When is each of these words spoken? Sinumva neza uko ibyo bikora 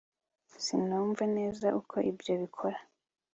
Sinumva 0.63 1.23
neza 1.37 1.67
uko 1.79 1.95
ibyo 2.11 2.33
bikora 2.41 2.77